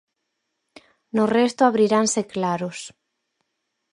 [1.15, 2.79] No resto abriranse claros.